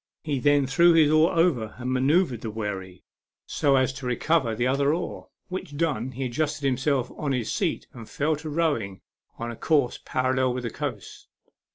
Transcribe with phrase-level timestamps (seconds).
[0.23, 3.03] He then threw his oar over and manoeuvred the wherry,
[3.45, 4.41] so as to re 78 A MEMORABLE SWIM.
[4.41, 8.49] cover the other oar, which done, he adjusted himself on his seat and fell to
[8.49, 9.01] rowing
[9.37, 11.27] on a course parallel with the coast.